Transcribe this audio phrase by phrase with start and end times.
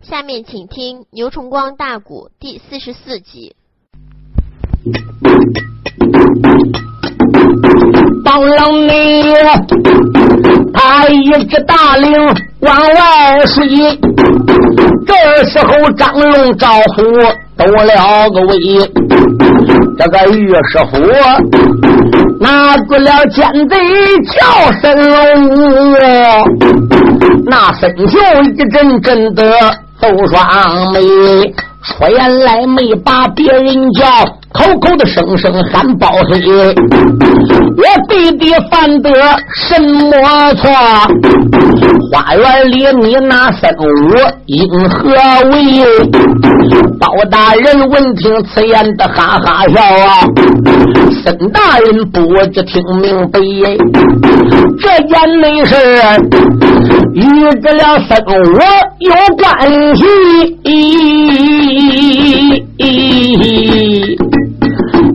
[0.00, 3.56] 下面请听牛崇光大鼓第四十四集。
[8.24, 9.24] 当了你，
[10.72, 12.12] 他一只大领
[12.60, 13.66] 往外水，
[15.04, 17.02] 这时候张龙招呼
[17.56, 18.56] 都了个位，
[19.98, 20.98] 这个御师傅
[22.40, 23.76] 拿住了奸贼
[24.24, 25.92] 叫神龙，
[27.46, 29.42] 那身秀一阵阵的
[30.00, 31.00] 走双眉，
[31.82, 34.37] 出言来没把别人叫。
[34.52, 36.40] 口口的声声喊包黑，
[37.76, 39.10] 我弟弟犯得
[39.54, 40.70] 什么错？
[42.10, 43.82] 花园里你那三五
[44.46, 45.12] 因何
[45.50, 45.84] 为？
[46.98, 50.24] 包大人闻听此言的哈哈笑啊！
[51.22, 52.20] 孙大人不
[52.52, 53.38] 知听明白，
[54.80, 55.76] 这件内事
[57.12, 57.22] 与
[57.62, 58.32] 这了三五
[58.98, 59.46] 有关
[59.96, 60.02] 系。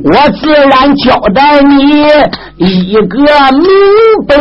[0.05, 1.75] 我自然交代你
[2.57, 3.17] 一个
[3.53, 3.65] 明
[4.27, 4.35] 白。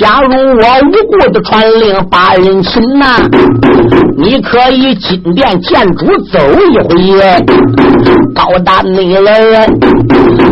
[0.00, 3.18] 假如我无故的传令把人擒呐，
[4.16, 6.38] 你可以进殿见主走
[6.70, 6.88] 一回。
[8.34, 9.20] 高大内人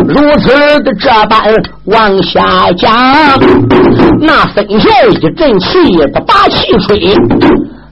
[0.07, 0.49] 如此
[0.83, 1.41] 的这般
[1.85, 2.93] 往下讲，
[4.19, 4.89] 那孙秀
[5.21, 7.15] 一阵气的把气吹，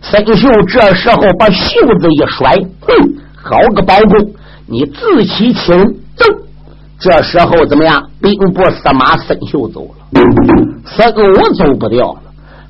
[0.02, 3.25] 孙秀这时候把袖子一甩，哼。
[3.48, 4.34] 搞个包公，
[4.66, 5.96] 你自欺欺人！
[6.18, 6.26] 走！
[6.98, 8.10] 这时候怎么样？
[8.20, 10.22] 兵部司马孙秀走了，
[10.86, 12.20] 孙武走不掉了。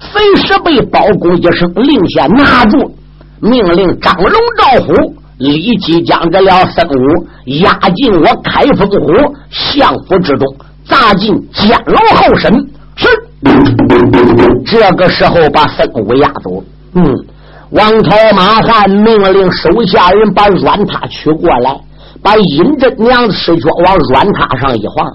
[0.02, 2.94] 随时被包公一声令下拿住，
[3.40, 4.94] 命令张龙、赵虎
[5.38, 7.28] 立即将这俩孙武
[7.62, 12.52] 押进我开封府相府之中，砸进监牢候审。
[12.98, 13.08] 是，
[14.66, 16.62] 这个时候把孙武押走。
[16.96, 17.16] 嗯。
[17.76, 21.78] 王朝马汉命令手下人把软榻取过来，
[22.24, 25.06] 把尹真娘的尸脚往软榻上一放。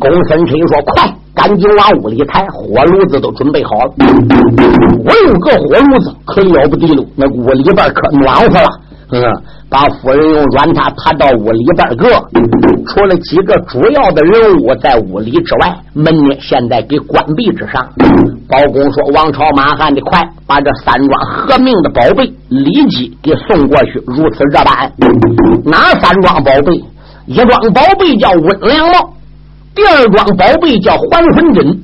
[0.00, 3.92] 公孙臣说：“快，赶紧往屋里抬，火炉子都准备好了。
[5.04, 8.68] 我有个火炉子可了不得了，那屋里边可暖和了。”
[9.12, 9.22] 嗯，
[9.68, 12.08] 把夫人用软榻爬到屋里边搁，
[12.86, 17.88] 除了几个主要的人物在屋里之外，门呢现在给关闭之上。
[18.48, 24.02] 包公说：“王朝马汉的快，把这三桩合命的宝贝立即给送过去。
[24.06, 24.92] 如此这般，
[25.64, 26.84] 哪三桩宝贝？
[27.26, 29.14] 一桩宝贝叫温良帽，
[29.74, 31.82] 第二桩宝贝叫还魂针。”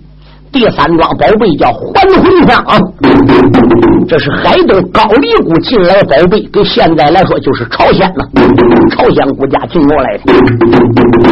[0.52, 2.64] 第三桩宝贝叫还魂香，
[4.08, 8.26] 这是海东高丽国进来的宝贝，跟现在来说就是朝鲜了，
[8.90, 10.22] 朝鲜国家进过来的。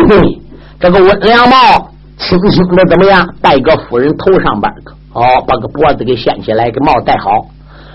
[0.08, 0.40] 对，
[0.78, 3.26] 这个温良帽轻轻的怎么样？
[3.40, 7.46] 戴个夫人头上边的，哦，把个脖子给掀起来，给帽戴好。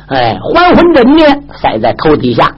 [0.07, 1.23] 哎，还魂针呢，
[1.61, 2.51] 塞在头底下，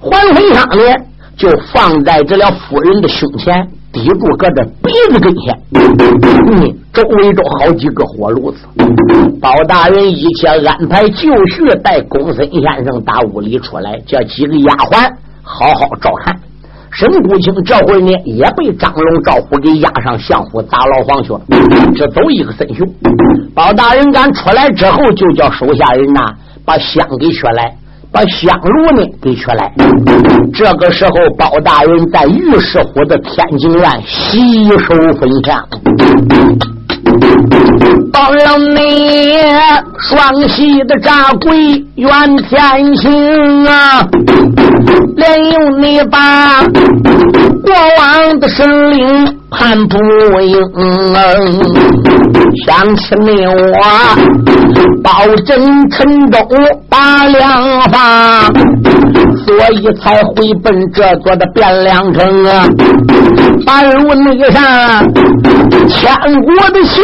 [0.00, 1.04] 还魂香呢，
[1.36, 3.68] 就放在这了夫人的胸前。
[3.92, 8.58] 抵住搁这鼻子跟前，嗯，周围都好几个火炉子。
[9.40, 15.10] 包大人一切安排就绪，带公孙先生打屋里出来，叫几个丫鬟
[15.42, 16.36] 好好照看。
[16.92, 21.40] 沈谷清这会呢也被张龙赵虎给押上相府砸牢房去了，
[21.94, 22.86] 只走一个孙雄。
[23.54, 26.32] 包大人敢出来之后，就叫手下人呐
[26.64, 27.74] 把香给取来。
[28.12, 29.72] 把香炉呢给取来。
[30.52, 36.79] 这个时候，包大人在御史府的天津院洗手分香。
[38.12, 39.38] 到了你
[40.08, 44.06] 双膝的扎鬼愿天行啊，
[45.16, 49.96] 连用你把过往的神灵判不
[50.40, 50.60] 赢。
[52.66, 53.80] 想起你我
[55.02, 56.38] 保真陈州
[56.88, 58.52] 把良方，
[59.46, 62.68] 所以才回奔这座的汴梁城啊。
[63.66, 64.62] 半路那个上
[65.88, 67.00] 千古的血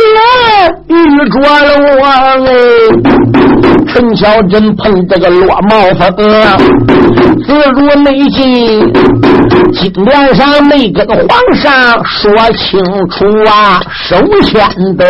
[0.89, 0.95] 遇
[1.31, 1.69] 着了
[2.01, 2.07] 我
[2.47, 2.49] 哎，
[3.89, 6.07] 陈小真碰这个落帽风
[6.43, 6.57] 啊，
[7.47, 8.93] 自如内心，
[9.73, 15.05] 金殿上没跟皇上说清楚啊，首先的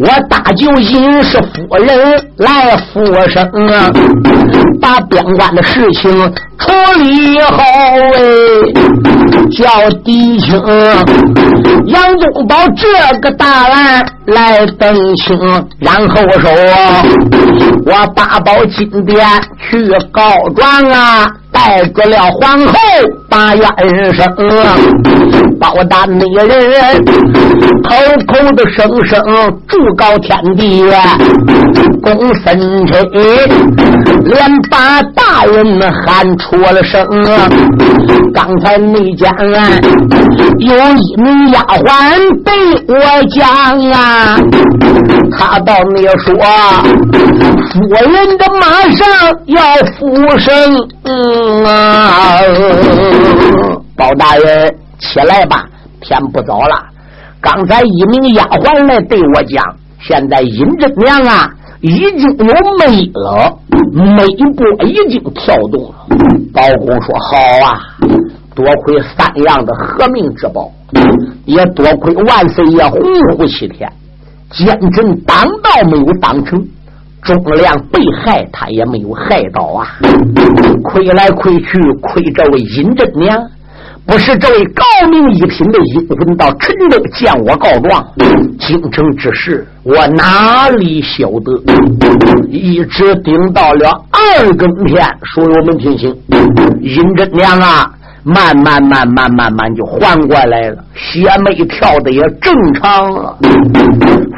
[0.00, 1.88] 我大舅尹氏夫人
[2.36, 3.90] 来复生啊，
[4.80, 6.10] 把边关的事情
[6.58, 7.62] 处理好
[8.14, 8.20] 哎，
[9.50, 10.60] 叫狄青
[11.86, 15.38] 杨宗保这个大案来登清，
[15.78, 16.50] 然后说
[17.86, 19.26] 我八宝金殿
[19.70, 20.22] 去告
[20.56, 21.30] 状啊。
[21.54, 22.74] 带着了皇后
[23.30, 23.64] 把冤
[24.12, 24.26] 声，
[25.60, 26.48] 包大那人
[27.84, 27.94] 口
[28.26, 29.22] 口的声声
[29.68, 30.82] 祝告天地，
[32.02, 32.98] 公孙差
[34.22, 37.06] 连把大人们喊出了声。
[38.32, 39.30] 刚才那家
[40.58, 42.52] 有一名丫鬟对
[42.88, 42.94] 我
[43.30, 43.46] 讲
[43.92, 44.38] 啊，
[45.36, 46.34] 他到那说
[47.70, 49.08] 夫人的马上
[49.46, 49.62] 要
[49.98, 50.88] 复生。
[51.04, 52.40] 嗯啊，
[53.96, 55.64] 包大人起来吧，
[56.00, 56.76] 天不早了。
[57.40, 59.64] 刚才一名丫鬟来对我讲，
[60.00, 61.50] 现在尹真娘啊
[61.84, 62.44] 已经有
[62.78, 63.58] 媒了，
[63.92, 65.94] 媒波已经跳动了。
[66.50, 67.78] 包公说：“好啊，
[68.54, 70.72] 多亏三样的革命之宝，
[71.44, 73.02] 也多亏万岁爷洪
[73.36, 73.92] 福齐天，
[74.50, 76.66] 奸臣当道没有当成。”
[77.22, 79.86] 忠良被害，他也没有害到啊！
[80.84, 83.42] 亏来亏去，亏这位尹真娘，
[84.06, 88.06] 不是这位高明一品的阴魂到陈州见我告状，
[88.58, 91.52] 京城之事我哪里晓得？
[92.48, 95.02] 一直顶到了二更天，
[95.34, 96.14] 书友们听清，
[96.80, 97.90] 尹真娘啊！
[98.26, 103.36] 慢慢慢慢慢慢就缓过来了，血脉跳的也正常了。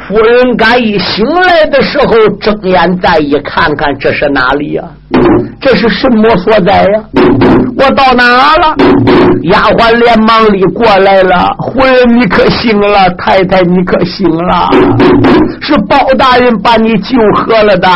[0.07, 4.83] 夫人刚一醒来的时候，睁眼再一看看，这是哪里呀？
[5.59, 7.03] 这是什么所在呀？
[7.77, 8.75] 我到哪了？
[9.43, 11.49] 丫鬟连忙里过来了。
[11.73, 13.09] 夫人，你可醒了？
[13.17, 14.69] 太太，你可醒了？
[15.61, 17.87] 是包大人把你救活了的。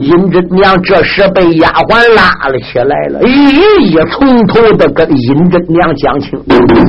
[0.00, 6.30] 尹真娘这时被丫鬟拉了起来了，一一从头的跟尹真娘讲清。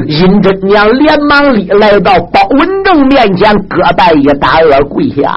[0.08, 5.36] 尹真娘连忙里来到包文正面前，胳膊一打额跪下。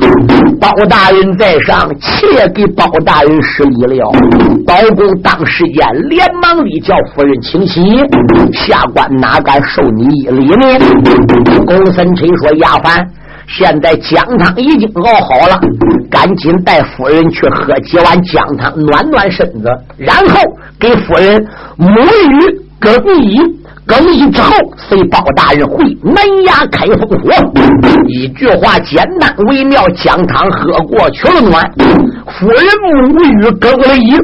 [0.61, 4.11] 包大人在上，且给包大人施礼一了。
[4.67, 7.81] 包公当时间连忙里叫夫人请起，
[8.53, 10.67] 下官哪敢受你一礼呢？
[11.67, 13.05] 公孙臣说：“丫鬟，
[13.47, 15.61] 现在姜汤已经熬好了，
[16.11, 20.41] 赶紧带夫人去喝几碗姜汤，暖暖身子，然后
[20.81, 21.47] 给夫人
[21.79, 23.41] 沐浴更衣。”
[23.87, 24.51] 更衣之后，
[24.89, 27.31] 随包大人回南衙开封府。
[28.09, 31.65] 一句话简单微妙，姜汤喝过去了暖。
[32.39, 34.17] 夫人沐浴更了衣，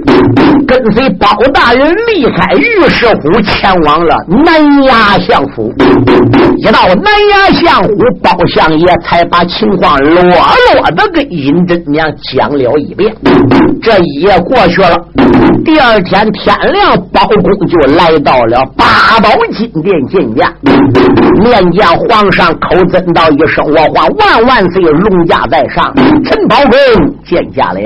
[0.66, 5.72] 跟随包大人离开御史府，前往了南衙相府。
[6.58, 7.88] 一到南衙相府，
[8.22, 13.14] 包相爷才把情况落落的跟尹真娘讲了一遍。
[13.80, 14.96] 这一夜过去了，
[15.64, 19.30] 第二天天亮，包公就来到了八宝。
[19.52, 20.52] 金殿见驾，
[21.43, 25.93] 面见皇上，口尊道一声：“我皇万万岁，龙驾在上。”
[26.25, 26.72] 陈宝公
[27.25, 27.81] 见驾了，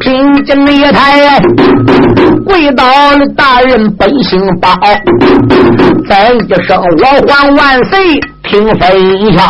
[0.00, 1.40] 平进一台，
[2.46, 4.70] 跪倒了大人本姓包，
[6.08, 9.42] 再一声：“我皇万岁，听分晓。”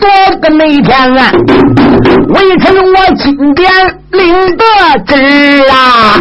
[0.00, 0.10] 昨
[0.40, 1.32] 个那天啊，
[2.28, 3.70] 微臣我金殿
[4.10, 4.64] 领得
[5.06, 5.14] 旨
[5.70, 6.20] 啊，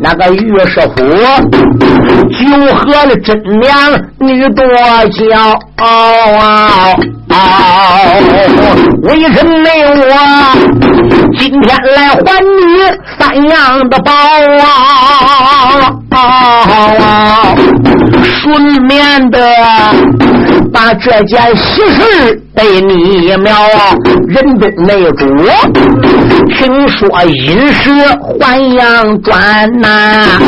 [0.00, 2.11] 那个御史府。
[2.30, 3.70] 酒喝了真娘
[4.18, 4.64] 你多
[5.10, 5.20] 骄
[5.76, 5.84] 傲，
[9.02, 10.12] 为什么我
[11.36, 11.66] 今天
[11.96, 12.46] 来还你
[13.18, 14.12] 三样的宝
[16.10, 16.14] 啊？
[18.42, 19.38] 顺便的
[20.72, 23.52] 把这件喜事对你苗
[24.28, 25.26] 人的内主，
[26.56, 27.90] 听说阴时
[28.40, 30.38] 还阳转呐，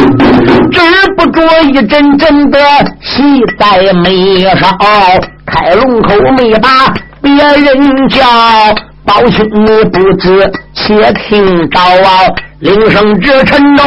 [0.73, 0.81] 止
[1.17, 2.59] 不住一阵阵的
[3.01, 3.23] 喜
[3.59, 4.77] 在眉梢，
[5.47, 8.25] 开龙口没把别人叫，
[9.05, 12.21] 包兄你不知且听着啊，
[12.61, 13.85] 铃声至陈州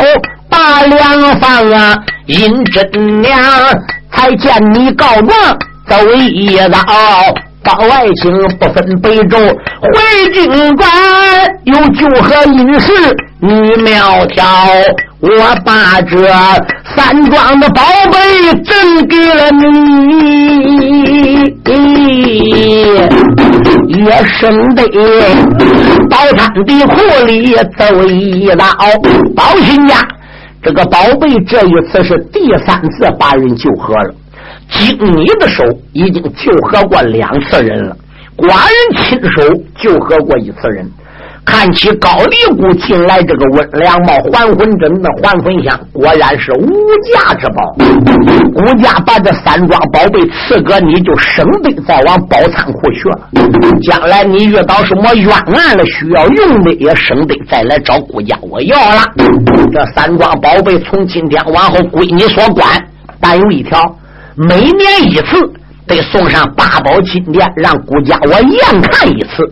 [0.49, 1.97] 大梁房啊，
[2.27, 3.39] 阴真娘
[4.11, 6.79] 才见你告状走一遭。
[7.63, 10.89] 包爱卿不分北周，回京关
[11.65, 12.93] 有酒和女士
[13.41, 13.51] 你
[13.83, 14.45] 苗条。
[15.19, 15.29] 我
[15.65, 16.17] 把这
[16.95, 19.65] 三庄的宝贝赠给了你，
[24.01, 24.81] 也生得
[26.09, 28.63] 宝山的库里走一遭。
[29.35, 30.07] 保亲家，
[30.63, 34.13] 这个宝贝这一次是第三次把人救活了。
[34.69, 37.95] 经你的手已经救活过两次人了，
[38.35, 40.89] 寡人亲手救活过一次人。
[41.45, 46.67] 看起高丽姑进来这个温良帽、还魂针的还魂香，果然是无
[47.05, 47.73] 价之宝。
[48.53, 53.29] 顾家把这三桩宝贝赐给你，就省得再往宝仓库去了。
[53.81, 59.03] 将来你遇到什么冤案了，需要用的，也省得再来找顾家我要了。
[59.71, 62.67] 这三桩宝贝从今天往后归你所管，
[63.21, 63.81] 但有一条。
[64.39, 65.51] 每年一次，
[65.87, 69.51] 得送上八宝金殿，让顾家我验看一次。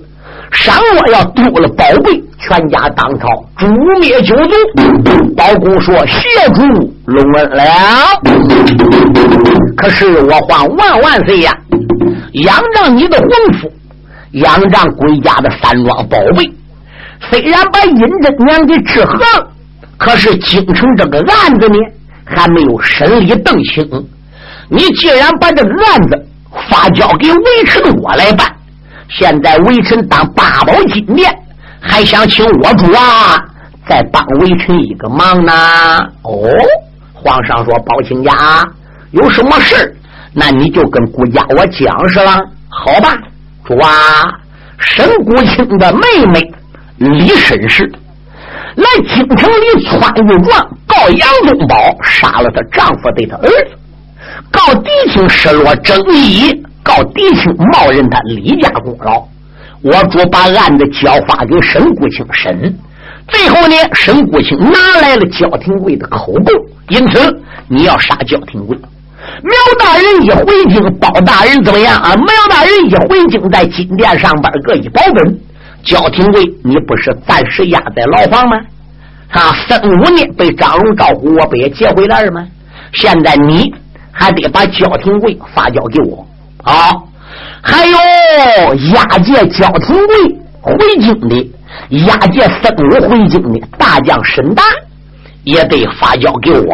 [0.52, 3.28] 倘若要丢了宝贝，全家当朝
[3.58, 3.68] 诛
[4.00, 4.54] 灭九族。
[5.36, 6.22] 包公说：“谢
[6.54, 6.62] 主
[7.06, 7.64] 隆恩了。”
[9.76, 11.52] 可是我还万万岁呀！
[12.34, 13.72] 仰仗你的魂夫，
[14.34, 16.54] 仰仗归家的山庄宝贝，
[17.32, 19.48] 虽然把尹真娘给治合了，
[19.98, 21.76] 可是京城这个案子呢，
[22.24, 24.08] 还没有审理邓清。
[24.70, 26.28] 你既然把这个案子
[26.70, 28.52] 发交给微臣我来办。
[29.10, 31.32] 现在微臣当八宝金殿，
[31.80, 33.40] 还想请我主啊，
[33.88, 35.54] 再帮微臣一个忙呢。
[36.24, 36.50] 哦，
[37.14, 38.68] 皇上说包亲家
[39.12, 39.96] 有什么事
[40.34, 42.40] 那你就跟顾家我讲是吧？
[42.68, 43.16] 好吧，
[43.64, 43.90] 主啊，
[44.80, 46.52] 沈谷清的妹妹
[46.98, 47.90] 李沈氏
[48.76, 53.72] 来京城里穿越状告杨宗保杀了她丈夫对她儿子，
[54.52, 56.64] 告狄青失落正义。
[56.84, 59.24] 告狄青冒认他李家功劳，
[59.82, 62.78] 我主把案子交发给沈谷清审，
[63.28, 66.46] 最后呢，沈谷清拿来了焦廷贵的口供，
[66.90, 68.78] 因此你要杀焦廷贵。
[68.78, 72.14] 苗大人一回京，包大人怎么样啊？
[72.14, 75.40] 苗大人一回京，在金殿上边各一保本。
[75.84, 78.58] 焦廷贵，你不是暂时压在牢房吗？
[79.30, 82.46] 啊，孙武呢被张龙赵虎，我不也接回来了吗？
[82.94, 83.74] 现在你
[84.18, 86.26] 还得把焦廷贵发交给我。
[86.64, 87.06] 好，
[87.62, 87.98] 还有
[88.94, 90.16] 押解焦廷贵
[90.62, 91.52] 回京的，
[92.08, 94.64] 押解孙武回京的大将沈达，
[95.44, 96.66] 也得发交给我。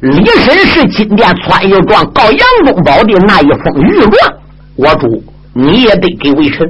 [0.00, 4.34] 李绅是金殿穿越状告杨宗保的那一封御状，
[4.76, 5.24] 我主
[5.54, 6.68] 你也得给微臣。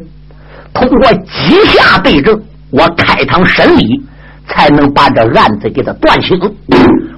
[0.72, 2.40] 通过几下对证，
[2.70, 4.00] 我开堂审理，
[4.48, 6.38] 才能把这案子给他断清。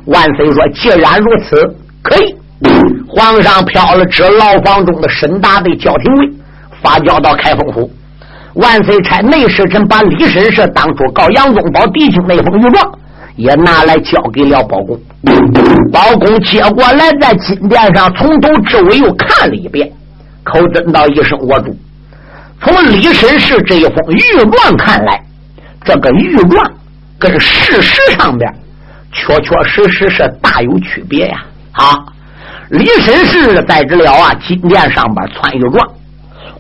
[0.07, 2.35] 万岁说：“既然如此，可以。”
[3.07, 6.31] 皇上飘了旨，牢房中的沈达对焦廷贵
[6.83, 7.91] 发交到开封府。
[8.55, 12.99] 万岁差内侍臣把李绅士当初告杨宗保弟兄那封御状
[13.37, 14.99] 也拿来交给了包公。
[15.93, 19.93] 包公接过来，在金殿上从头至尾又看了一遍，
[20.43, 21.77] 口尊道一声：“我主。”
[22.63, 25.23] 从李绅士这一封御状看来，
[25.85, 26.73] 这个御状
[27.19, 28.51] 跟事实上边
[29.13, 31.45] 确确实实是大有区别呀！
[31.73, 31.99] 啊。
[32.71, 35.89] 李绅士在这了啊，金殿上边穿越状，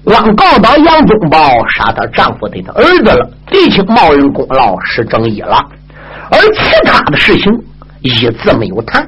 [0.05, 5.59] 光告到杨宗保杀他丈夫的他儿子了，狄青冒认功劳是正义了，
[6.31, 7.53] 而其他的事情
[8.03, 9.05] 一字没有谈。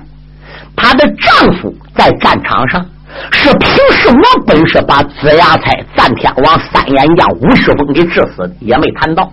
[0.75, 2.85] 她的丈夫在战场上
[3.31, 9.31] 是凭什么本事把子牙才、赞天王、三眼将吴旭峰给致死，也没谈到。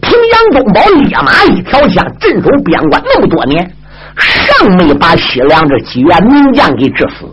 [0.00, 3.74] 凭杨宗保烈马一条枪镇守边关那么多年。
[4.16, 7.26] 尚没把西凉这几员名将给致死，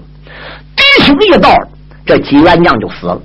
[0.76, 1.54] 弟兄一到，
[2.06, 3.22] 这几员将就死了。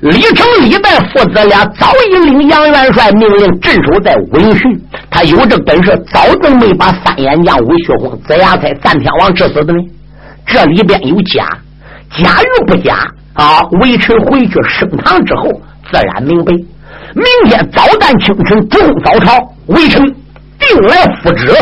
[0.00, 9.78] 李成、李代父子俩早已领杨元帅命令镇守在武陵浔，他有这本事，早都没把三眼将韦学红、子牙才、赞天王致死的呢？
[10.46, 11.46] 这里边有假，
[12.10, 12.96] 假与不假
[13.34, 13.60] 啊？
[13.80, 15.44] 微臣回去升堂之后，
[15.92, 16.52] 自然明白。
[17.14, 20.02] 明天早旦清晨，中早朝，微臣。
[20.68, 21.52] 定来复职。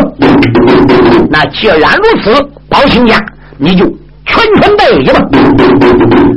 [1.30, 3.18] 那既然如此，包亲家
[3.58, 3.84] 你就
[4.26, 5.20] 全权代理吧。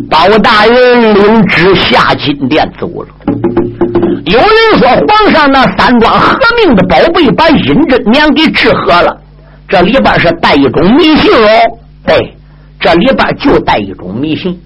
[0.10, 3.08] 包大人领旨下金殿走了。
[4.26, 9.18] 有人说皇上那三桩合命的宝贝把尹真娘给治合了，
[9.68, 11.48] 这里边是带一种迷信哦。
[12.06, 12.36] 对，
[12.80, 14.60] 这里边就带一种迷信。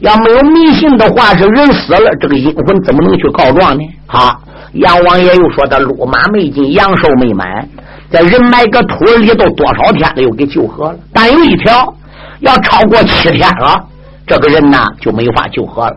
[0.00, 3.84] 要没有迷信的话，是人死了，这个阴魂怎么能去告状呢？
[4.06, 4.38] 啊！
[4.74, 7.68] 杨王爷又说：“他路马没进，阳寿没满，
[8.10, 10.98] 这人埋个土里都多少天了，又给救活了。
[11.12, 11.92] 但有一条，
[12.38, 13.84] 要超过七天了，
[14.26, 15.96] 这个人呐就没法救活了。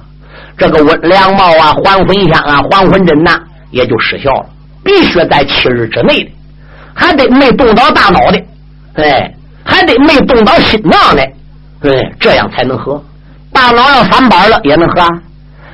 [0.58, 3.40] 这个温凉帽啊、还魂香啊、还魂针呐，
[3.70, 4.46] 也就失效了。
[4.84, 6.32] 必须在七日之内的，
[6.96, 8.44] 还得没动到大脑的，
[8.96, 9.32] 哎，
[9.64, 11.22] 还得没动到心脏的，
[11.84, 13.02] 哎，这样才能喝。
[13.52, 15.08] 大脑要翻板了也能喝，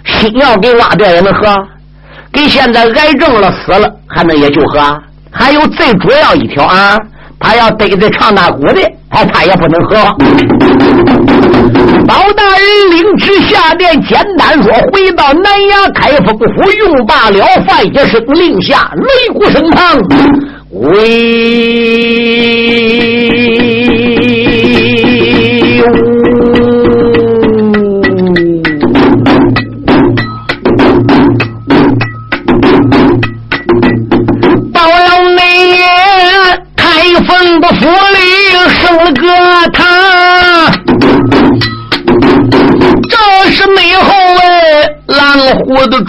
[0.04, 1.48] 心要给挖掉也能喝。”
[2.32, 4.80] 给现在癌症了死了还能也就喝？
[5.32, 6.98] 还有最主要一条啊，
[7.40, 9.98] 他要得罪唱大鼓的，哎，他也不能喝。
[12.08, 16.46] 包大人领旨下殿，简单说：回到南衙开封府，
[16.80, 19.96] 用罢了饭，一声令下，擂鼓升堂，
[20.72, 20.98] 威。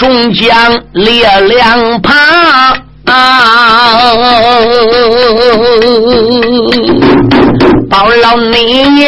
[0.01, 2.17] 众将列两旁，
[7.91, 9.05] 到了你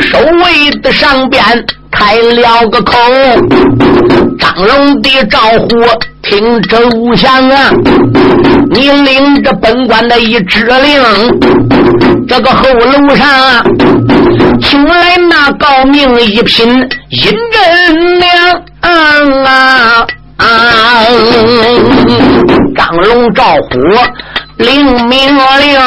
[0.00, 1.40] 守卫的上边
[1.92, 2.98] 开了个口，
[4.36, 5.68] 张龙的招呼
[6.28, 6.78] 听周
[7.16, 7.70] 相啊，
[8.70, 11.02] 你领着本官的一指令，
[12.28, 13.26] 这个后楼上
[14.60, 16.68] 请来那高明一品
[17.08, 18.28] 阴真娘
[18.82, 20.06] 啊
[20.36, 21.02] 啊！
[22.76, 23.78] 张龙赵虎
[24.58, 25.80] 领命令，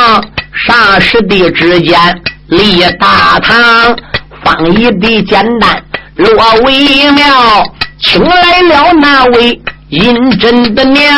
[0.67, 2.00] 霎时的之间
[2.48, 3.95] 立大堂，
[4.43, 5.83] 方一的简单
[6.15, 6.33] 落
[6.63, 7.63] 为妙，
[8.00, 11.13] 请来了那位阴真的娘，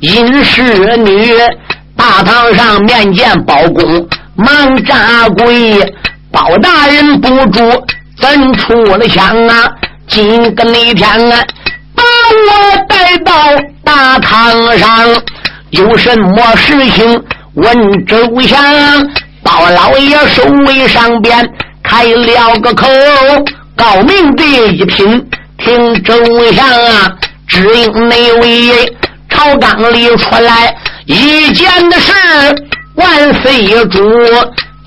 [0.00, 0.62] 阴氏
[0.98, 1.34] 女，
[1.96, 4.06] 大堂上面见包公，
[4.36, 5.80] 忙扎跪。
[6.30, 7.62] 包大人不住，
[8.18, 9.72] 怎出了枪啊？
[10.06, 11.42] 今个那天啊，
[11.94, 13.32] 把我带到
[13.82, 15.08] 大堂上，
[15.70, 18.62] 有什么事情问周详？
[19.42, 21.48] 包老爷守卫上边
[21.82, 22.86] 开了个口，
[23.74, 26.14] 高明的一品听周
[26.52, 27.10] 详啊，
[27.54, 28.96] 只应那位
[29.28, 30.74] 朝纲里出来
[31.06, 32.12] 一件的事，
[32.96, 34.02] 万岁主。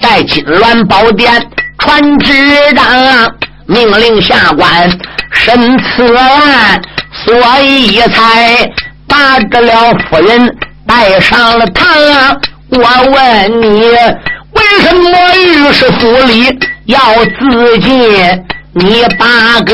[0.02, 1.32] 在金銮宝殿
[1.78, 2.34] 传旨
[2.76, 3.34] 章，
[3.68, 4.92] 命令下官
[5.32, 6.82] 审此案，
[7.26, 8.70] 所以才
[9.08, 10.54] 把这了夫人
[10.86, 11.88] 带上了堂。
[12.70, 13.80] 我问你，
[14.52, 16.54] 为什么御史府里
[16.86, 17.00] 要
[17.40, 18.44] 自尽？
[18.74, 19.74] 你八个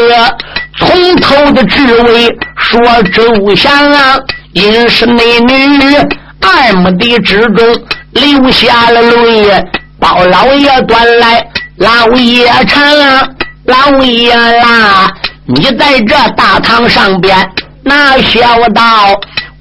[0.78, 2.80] 从头的至尾说
[3.14, 4.18] 周详啊，
[4.54, 5.96] 因是美女
[6.42, 7.66] 二目的之中
[8.12, 9.64] 流下了泪。
[10.00, 12.82] 包老爷端来老爷茶，
[13.66, 15.10] 老爷啦，
[15.46, 17.50] 你在这大堂上边
[17.84, 19.08] 那笑道，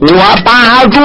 [0.00, 1.00] 我把着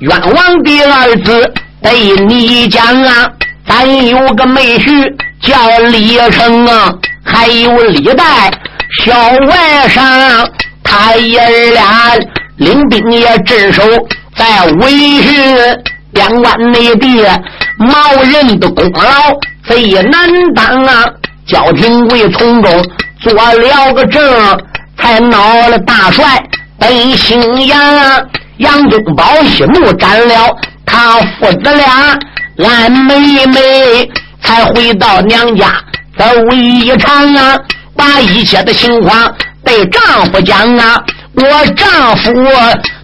[0.00, 3.30] 冤枉的儿子对你讲啊，
[3.68, 6.92] 咱有个妹婿叫李成啊，
[7.24, 8.50] 还有李代
[9.04, 9.14] 小
[9.46, 10.48] 外甥，
[10.82, 11.40] 他爷
[11.72, 12.12] 俩
[12.56, 13.82] 领兵也镇守
[14.34, 14.90] 在威
[15.22, 15.56] 训。
[16.12, 17.22] 边关内地
[17.78, 19.36] 毛人的功劳
[19.68, 21.04] 贼难当啊！
[21.46, 22.84] 焦廷贵从中
[23.20, 24.22] 做了个证，
[24.96, 26.42] 才闹了大帅
[26.78, 28.26] 奔荥阳。
[28.56, 32.18] 杨宗保息怒斩了他父子俩，
[32.64, 35.66] 俺妹妹才回到娘家
[36.16, 37.58] 走一场啊！
[38.06, 41.02] 把一切的情况对丈夫讲啊！
[41.34, 42.32] 我丈夫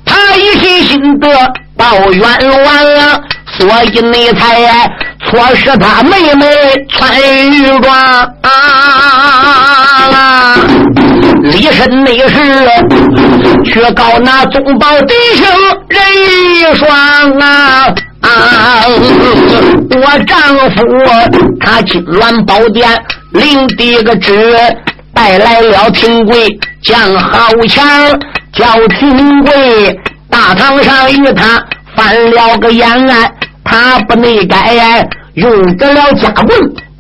[0.05, 1.29] 他一心心的。
[1.75, 2.23] 报冤
[2.65, 3.19] 枉啊！
[3.59, 4.89] 所以你才
[5.25, 6.47] 错失他妹妹
[6.89, 7.19] 穿
[7.51, 7.93] 玉装
[8.43, 8.51] 啊！
[11.43, 12.37] 李身内侍
[13.65, 15.47] 却告那宗保弟兄
[15.89, 16.01] 人
[16.55, 16.89] 一双
[17.41, 17.93] 啊！
[18.21, 18.85] 啊！
[19.91, 20.39] 我丈
[20.71, 20.77] 夫
[21.59, 22.87] 他金銮宝殿
[23.33, 24.55] 领的个旨，
[25.23, 26.49] 带来了廷贵
[26.83, 27.87] 将好强，
[28.53, 29.97] 叫廷贵。
[30.29, 31.63] 大堂上与他
[31.95, 33.33] 翻了个眼案，
[33.63, 36.49] 他不内改，用得了家棍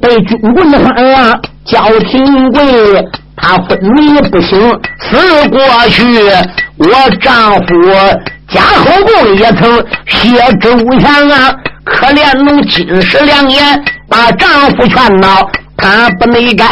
[0.00, 1.36] 被军棍翻啊！
[1.64, 3.04] 叫廷贵，
[3.36, 4.56] 他昏迷不醒，
[5.00, 5.58] 死过
[5.88, 6.04] 去。
[6.78, 7.74] 我丈夫
[8.46, 10.30] 家后宫也曾写
[10.60, 11.52] 周详啊，
[11.84, 16.64] 可怜奴金石良言，把丈夫劝导，他不内改，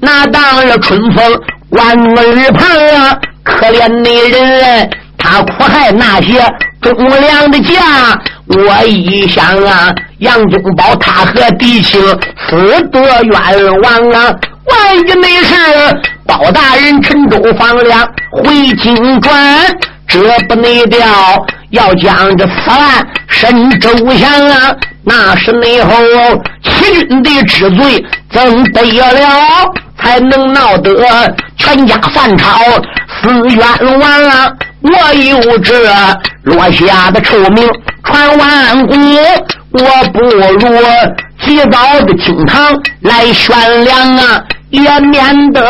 [0.00, 1.86] 那当了春风万
[2.16, 3.18] 耳旁啊！
[3.44, 4.90] 可怜的人。
[5.22, 6.42] 他苦害那些
[6.80, 12.00] 忠良的家，我一想啊，杨宗保他和弟兄
[12.48, 14.34] 死得冤枉啊！
[14.64, 15.54] 万一没事，
[16.26, 19.36] 包大人陈州放粮回京转，
[20.08, 21.06] 这不内调，
[21.68, 24.74] 要将这此案审周详啊！
[25.04, 25.92] 那是内后
[26.62, 29.70] 欺君的之罪，怎得了？
[30.00, 30.92] 才能闹得
[31.56, 32.58] 全家犯朝
[33.20, 34.50] 死冤枉啊！
[34.82, 35.74] 我有这
[36.44, 37.68] 落下的臭名
[38.02, 38.94] 传万古，
[39.72, 40.40] 我不如
[41.42, 45.62] 及早的清堂来悬梁啊，也免得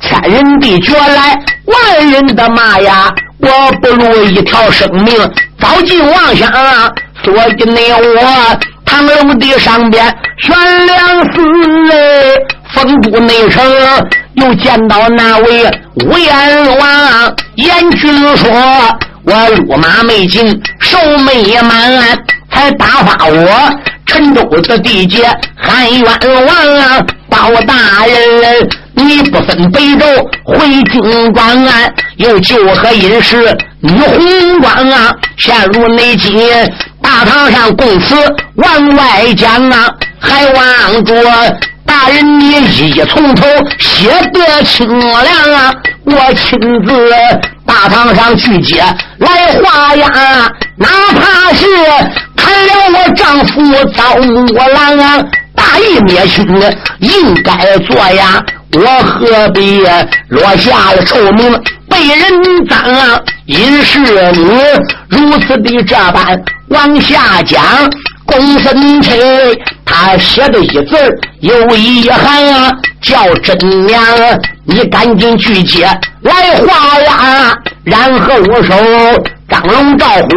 [0.00, 3.12] 千人的脚来万人的骂呀！
[3.38, 3.48] 我
[3.80, 5.14] 不如一条生命
[5.58, 6.90] 早尽妄想啊！
[7.24, 10.02] 所以呢，我堂楼的上边
[10.38, 10.98] 悬梁
[11.34, 12.56] 四哎。
[12.72, 13.64] 封都内城，
[14.34, 15.64] 又见到那位
[16.04, 18.50] 吴阎王，阎君说
[19.24, 22.18] ：“我路马没尽，寿没满，
[22.50, 23.70] 才打发我
[24.04, 27.00] 陈州的地界喊冤枉啊！
[27.30, 30.04] 包大人，你不分北周
[30.44, 36.36] 回京转案，又救和尹氏女红光啊，陷入内急。
[37.16, 38.14] 大堂上供词
[38.56, 41.14] 往外讲啊，还望着
[41.86, 43.46] 大人你一一从头
[43.78, 45.24] 写得清亮
[45.54, 45.72] 啊，
[46.04, 47.10] 我亲自
[47.64, 48.82] 大堂上去接
[49.16, 49.30] 来
[49.64, 50.06] 画押，
[50.76, 51.64] 哪怕是
[52.36, 53.62] 看了我丈夫
[53.94, 55.24] 遭木郎啊，
[55.54, 56.46] 大义灭亲
[56.98, 58.44] 应该做呀。
[58.72, 59.82] 我何必
[60.28, 61.50] 落下了臭名，
[61.88, 63.20] 被人脏啊？
[63.46, 64.08] 因是你
[65.08, 67.62] 如此的这般往下讲，
[68.24, 69.16] 公孙卿
[69.84, 70.96] 他写的一字
[71.40, 74.02] 有一行啊，叫真娘，
[74.64, 75.86] 你赶紧去接
[76.22, 78.74] 来画呀，然后我手。
[79.48, 80.28] 张龙赵虎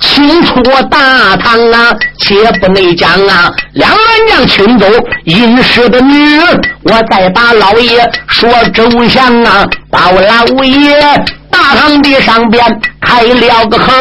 [0.00, 3.52] 请出大堂啊，且不内讲啊。
[3.74, 4.86] 两员将请走
[5.24, 9.66] 殷氏的女儿，我再把老爷说周详啊。
[9.90, 11.00] 把我老爷
[11.50, 12.64] 大堂的上边
[13.00, 13.92] 开了个口，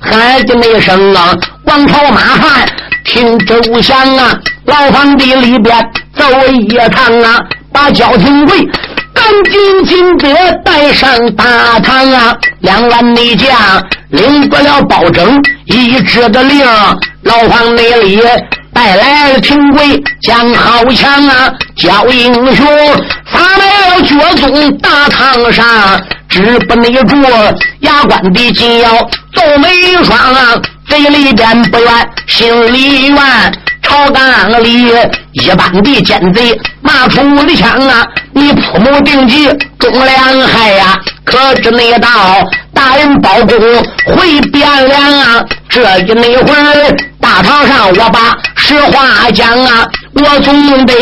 [0.00, 1.32] 喊的那声啊，
[1.64, 2.68] 王朝马汉
[3.04, 4.36] 听周详啊。
[4.64, 5.76] 牢房的里边
[6.16, 7.38] 走一趟啊，
[7.72, 8.58] 把焦廷贵。
[9.14, 12.36] 赶紧紧的带上大堂啊！
[12.60, 13.48] 两员内将
[14.08, 16.66] 领过了包拯一支的令，
[17.22, 18.20] 牢房内里
[18.72, 21.52] 带来了廷贵将好强啊！
[21.76, 22.66] 叫英雄
[23.26, 25.64] 发来了绝宗大堂上，
[26.28, 27.16] 只不内住
[27.80, 28.90] 牙关的紧要
[29.32, 29.68] 皱眉
[30.02, 30.60] 双啊！
[30.86, 31.88] 嘴里边不怨，
[32.26, 33.16] 心里怨。
[33.84, 34.90] 朝纲里
[35.32, 38.04] 一般的奸贼骂出的枪啊！
[38.32, 40.98] 你铺谋定计忠良害呀！
[41.24, 42.08] 可知那道
[42.72, 43.58] 大人包公
[44.16, 45.44] 会变脸啊？
[45.68, 49.86] 这一那会儿大堂上我把实话讲啊！
[50.14, 50.94] 我总得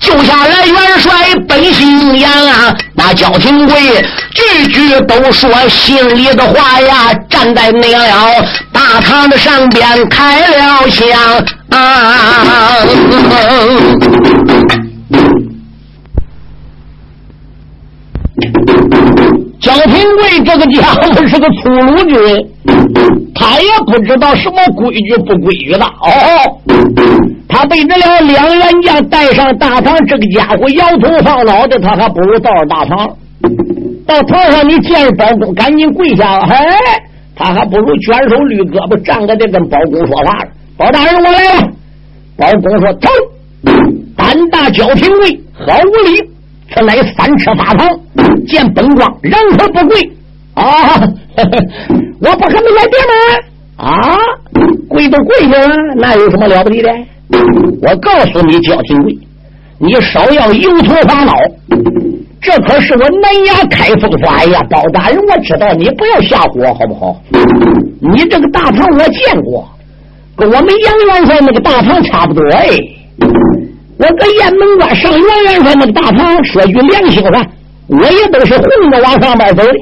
[0.00, 1.12] 救下来元帅
[1.48, 2.74] 本姓杨啊！
[2.94, 7.12] 那焦廷贵句句都说心里的话呀！
[7.28, 11.44] 站在那了大堂的上边开了枪。
[11.74, 11.78] 啊！
[19.60, 22.18] 焦廷贵这个家伙是个粗鲁军，
[23.34, 26.60] 他也不知道什么规矩不规矩的哦。
[27.48, 33.08] 他背着了两员将带上大堂，这个家伙摇头晃脑的，他还不如到了大堂。
[34.06, 36.44] 到堂上你见着包公，赶紧跪下了。
[36.44, 36.68] 哎，
[37.34, 40.38] 他还不如卷手捋胳膊，站个的跟包公说话
[40.76, 41.68] 包大人，我来了。
[42.36, 43.08] 包公说：“走，
[44.16, 46.30] 胆大焦廷贵，好无礼！
[46.74, 47.88] 此乃三尺法堂，
[48.48, 50.10] 见本官人何不跪？
[50.54, 51.00] 啊，
[52.20, 53.14] 我不和你来爹吗？
[53.76, 54.18] 啊，
[54.88, 56.90] 跪都跪下了，那有什么了不起的？
[57.82, 59.16] 我告诉你，焦廷贵，
[59.78, 61.36] 你少要油头滑脑，
[62.40, 64.26] 这可是我南衙开封府。
[64.26, 67.22] 哎呀，包大人，我知道你不要吓唬我，好不好？
[68.00, 69.68] 你这个大堂我见过。”
[70.36, 72.68] 跟我们杨元帅那个大堂差不多哎，
[73.98, 77.46] 我搁雁门关上杨元帅那个大堂，说句良心话，
[77.88, 79.72] 我也都是混着往上边走的。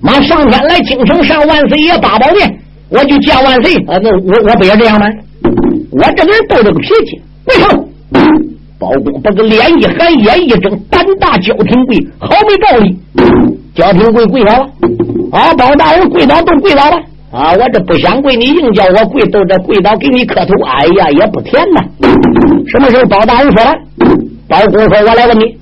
[0.00, 3.98] 妈上天来京城上万岁爷八宝殿，我就见万岁啊！
[4.00, 5.06] 那我我不也这样吗？
[5.90, 7.20] 我这个人都这个脾气。
[7.46, 7.84] 为什么？
[8.78, 12.96] 包公把个脸一寒，眼一睁，胆大焦廷贵，好没道理。
[13.74, 14.68] 焦廷贵跪下了，
[15.32, 16.96] 啊，包大人跪倒都跪倒了。
[17.30, 17.52] 啊！
[17.52, 20.54] 我这不想跪，你硬叫我跪，都这跪倒给你磕头。
[20.64, 21.80] 哎呀，也不甜呐！
[22.66, 23.74] 什么时候包大人说了？
[24.48, 25.58] 包公说：“我来问你，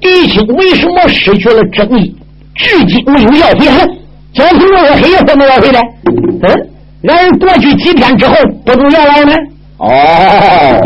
[0.00, 2.12] 狄青为什么失去了正义，
[2.56, 3.86] 至今没有要回来？
[4.32, 5.80] 焦廷贵黑夜怎么要回来？
[6.42, 6.68] 嗯，
[7.02, 8.34] 让人过去几天之后，
[8.64, 9.32] 不就要来呢？
[9.78, 10.80] 哦，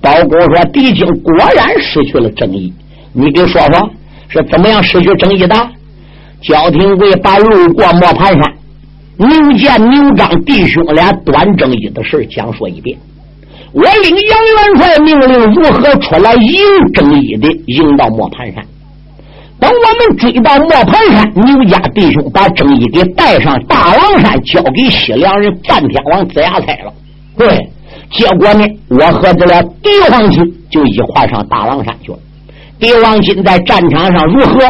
[0.00, 2.72] 包公说：狄青果然失去了正义。
[3.12, 3.90] 你给说说，
[4.28, 5.54] 是怎么样失去正义的？
[6.40, 8.57] 焦廷贵把路过磨盘山。
[9.18, 9.28] 牛
[9.58, 12.96] 建、牛章弟兄俩端正义的事讲说一遍。
[13.72, 16.62] 我领杨元帅命令如何出来迎
[16.94, 18.64] 正义的，迎到磨盘山。
[19.58, 26.92] 等我们追到磨盘山，牛家弟兄把正义给带上大狼山，交给西凉人战天王子牙差了。
[27.36, 27.68] 对，
[28.12, 32.18] 结果呢，我和这了帝王金就一块上大狼山去了。
[32.78, 34.60] 帝王金在战场上如何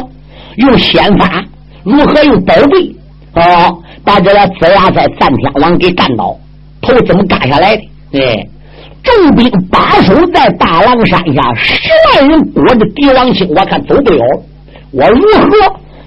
[0.56, 1.44] 用仙法，
[1.84, 2.96] 如何用宝贝
[3.34, 3.70] 啊？
[4.08, 6.34] 把这个子牙在三天王给干倒，
[6.80, 7.82] 头怎么干下来的？
[8.14, 8.48] 哎，
[9.04, 14.24] 重兵把守在大狼山下，十万人裹着帝王星，我看走不了。
[14.92, 15.50] 我如何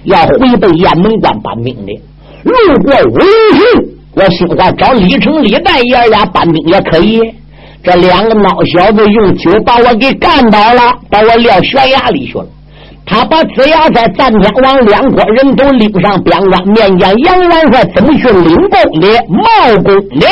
[0.02, 1.92] 要回到雁门关搬兵的？
[2.42, 7.20] 路过五陵郡，我心话找李成、李旦爷儿俩搬兵也可以。
[7.84, 12.46] 这两个孬小子用酒把我给干倒了，把我撂悬崖里去了。
[13.12, 20.26] 他把子牙在战天王两国人都领上边关，面见杨元帅怎么去领功的、冒功的，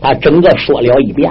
[0.00, 1.28] 他整个说了一遍。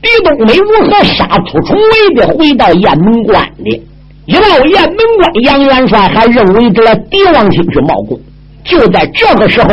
[0.00, 3.82] 狄冬梅如何杀出重围的回到雁门关的？
[4.24, 8.18] 一到雁门关，杨元帅还认为这狄王卿去冒功。
[8.64, 9.68] 就在这个时候，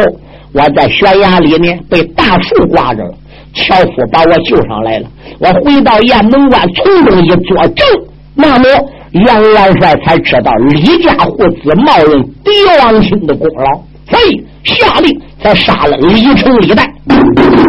[0.51, 3.13] 我在悬崖里面被大树挂着了，
[3.53, 5.07] 樵夫把我救上来了。
[5.39, 7.87] 我回到雁门关，从中一作证，
[8.35, 8.67] 那么
[9.11, 16.85] 杨元帅才知道李家父子冒认狄王卿的功劳，所以下令才杀了李成、李代。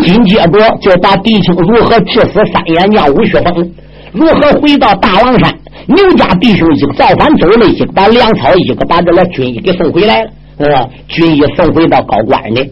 [0.00, 3.72] 紧接着就把狄青如何致死三眼将吴学峰，
[4.12, 5.54] 如何回到大王山，
[5.86, 12.66] 牛家弟兄一个造反走了，一个把粮草一个把这个军衣给送回来了，呃，军衣送回到高官的。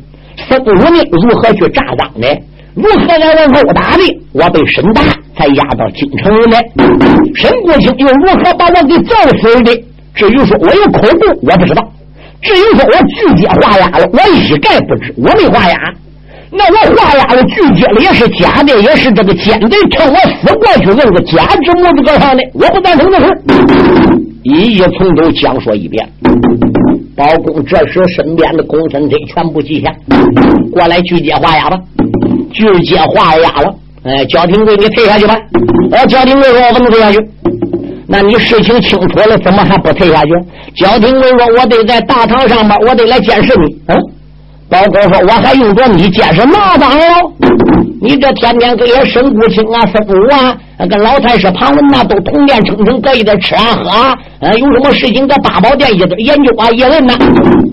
[0.48, 2.28] 孙武呢如何去扎赃的？
[2.74, 4.02] 如何来人殴打的？
[4.32, 5.02] 我被沈达
[5.36, 6.58] 才押到京城的。
[7.34, 9.84] 沈国清又如何把我给揍死的？
[10.14, 11.82] 至于说我有口供，我不知道；
[12.42, 15.76] 至于说我拒接画押了，我一概不知，我没画押。
[16.50, 23.26] 那我画押了拒接了也是假的，也是这个奸贼趁我死过去弄个假之模子搁上的，我不赞成这事。
[24.42, 26.08] 一一从头讲说一遍。
[27.16, 29.94] 包公这时身边的公孙推全部记下，
[30.72, 31.78] 过来拒接画押吧。
[32.54, 35.36] 拒接画押了，哎，焦廷贵你退下去吧。
[35.92, 37.18] 哎，焦廷贵说我不能退下去。
[38.06, 40.30] 那你事情清楚了，怎么还不退下去？
[40.76, 43.76] 焦廷贵说，我得在大堂上面，我得来监视你。
[43.88, 43.96] 嗯。
[44.66, 46.42] 包公说：“我还用着你监视？
[46.46, 47.30] 那当然了，
[48.00, 50.56] 你这天天跟人沈谷清啊、孙武啊、
[50.88, 57.14] 跟老太师庞文呐，都同殿称称，搁一点吃啊喝啊，呃，有什么事情在八宝殿一堆研究啊、议论呐？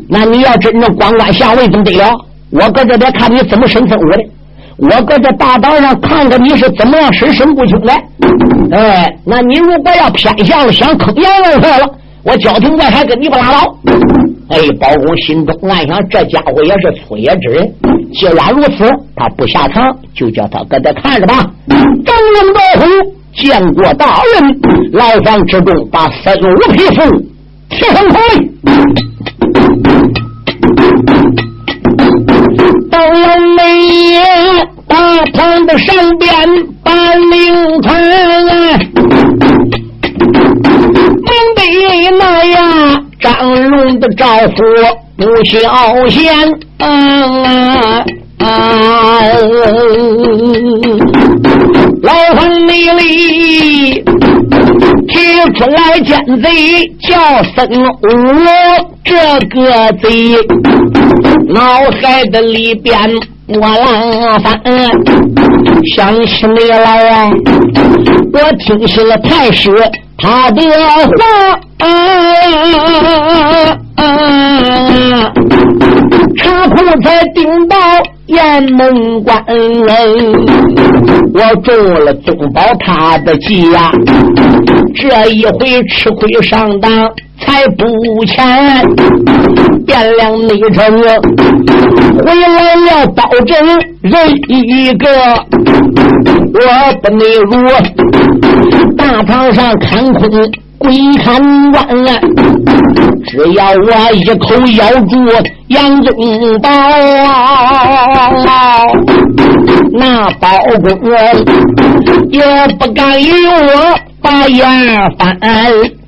[0.09, 2.13] 那你要真正官官相卫，怎么得了？
[2.51, 4.17] 我搁这边看你怎么审孙武的，
[4.81, 7.93] 我搁这大道上看看你是怎么样审沈谷清的。
[8.71, 11.87] 哎，那你如果要偏向了，想坑杨元帅了，
[12.23, 13.75] 我焦廷贵还跟你不拉倒。”
[14.49, 17.71] 哎，包公心中暗想：这家伙也是粗野之人。
[18.13, 21.35] 既然如此，他不下场，就叫他搁这看着吧。
[21.67, 24.59] 张龙老虎见过大人，
[24.93, 27.01] 牢房之中把三五匹夫
[27.69, 28.19] 提上台。
[35.51, 36.31] 堂的上边
[36.81, 38.01] 把令传，
[41.25, 41.61] 准备
[42.17, 43.05] 那样。
[43.19, 44.63] 张龙的招呼
[45.17, 45.59] 不消
[46.07, 46.23] 闲，
[46.77, 46.85] 啊
[48.39, 48.45] 啊！
[52.01, 54.03] 老冯里里
[55.09, 55.13] 提
[55.55, 56.47] 出来奸贼
[57.01, 57.99] 叫孙武，
[59.03, 59.13] 这
[59.49, 60.07] 个贼
[61.49, 61.59] 脑
[62.01, 62.97] 海的里边
[63.47, 64.61] 我浪翻，
[65.95, 67.29] 想起你来，
[68.33, 69.71] 我听信了太师。
[70.17, 71.59] 他的话，
[76.37, 77.75] 查库才顶到
[78.31, 79.43] 雁门关，
[81.33, 83.91] 我中了宗保他的计呀，
[84.95, 87.11] 这一回吃亏上当。
[87.43, 88.37] 才不钱，
[89.87, 93.57] 汴梁内城回来了，保证
[94.01, 94.13] 人
[94.47, 95.07] 一个。
[96.53, 96.59] 我
[97.01, 97.51] 不内如
[98.95, 100.29] 大堂上看空
[100.81, 100.91] 鬼
[101.23, 101.39] 看
[101.71, 101.87] 官，
[103.25, 104.45] 只要我一口
[104.77, 105.13] 咬住
[105.67, 106.09] 杨宗
[106.59, 106.69] 保，
[109.93, 110.47] 那包
[110.79, 110.89] 公
[112.31, 112.41] 也
[112.79, 113.69] 不敢与我
[114.21, 114.67] 把眼
[115.17, 115.37] 翻。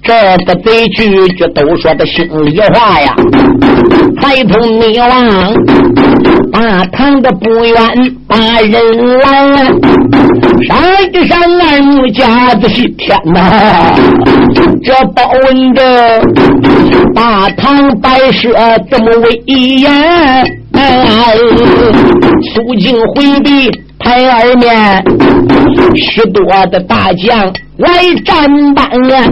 [0.04, 0.14] 这
[0.46, 3.16] 个贼句句都说的心里话呀，
[4.22, 5.54] 抬头你望
[6.52, 7.78] 大堂的不远
[8.28, 9.66] 把人拦，
[10.68, 13.96] 山上二木架子是天哪！
[14.84, 16.22] 这包文的
[17.16, 18.50] 大堂摆设
[18.92, 19.90] 这么威严，
[22.54, 23.72] 肃静回避
[24.04, 25.04] 台儿面，
[25.96, 27.52] 许多的大将。
[27.78, 27.90] 来
[28.24, 29.26] 站班啊！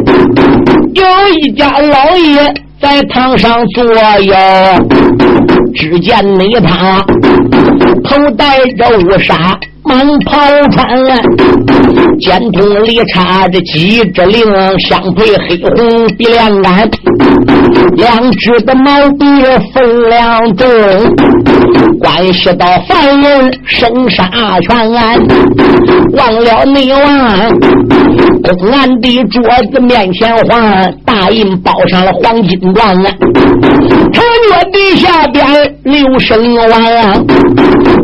[0.96, 1.04] 有
[1.40, 4.36] 一家老爷在堂上坐哟，
[5.76, 7.06] 只见内他
[8.04, 9.60] 头戴着乌纱。
[9.84, 10.38] 蟒袍
[10.72, 10.88] 穿，
[12.20, 14.46] 肩筒里插着几只铃，
[14.80, 16.90] 相配黑红鼻梁杆，
[17.96, 19.26] 两只的毛笔
[19.74, 20.68] 分两重，
[22.00, 24.30] 关系到凡人生杀
[24.62, 24.72] 权。
[26.14, 27.50] 忘了你忘，
[28.60, 33.12] 公安的桌子面前还大印包上了黄金状啊，
[34.12, 37.26] 城月的下边留声完，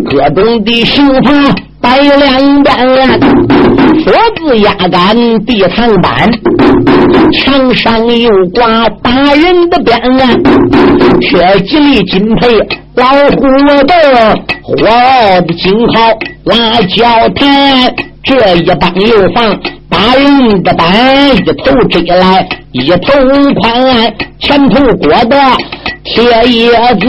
[0.05, 1.31] 各种的刑罚。
[1.79, 3.19] 摆两边，
[4.03, 6.27] 锁子压杆地堂板，
[7.31, 12.47] 墙上又挂大人的匾，却吉利金佩
[12.95, 13.41] 老虎
[13.85, 13.93] 的
[14.63, 16.13] 火傲的金号
[16.45, 17.93] 辣椒台，
[18.23, 23.13] 这一帮又放大人的板，一头遮来一头
[23.61, 25.37] 宽，前头裹的
[26.03, 27.07] 铁叶子，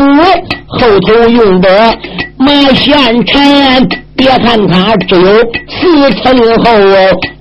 [0.66, 1.96] 后头用的
[2.36, 3.88] 马线缠。
[4.16, 5.32] 别看他只有
[5.68, 6.72] 四层厚，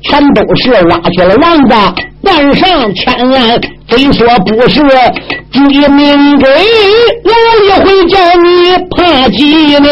[0.04, 1.76] 全都是挖去了王子，
[2.22, 4.82] 万上千万，非说不是
[5.52, 6.46] 追命给，
[7.24, 8.48] 哪里会叫你
[8.92, 9.46] 怕几
[9.80, 9.86] 年？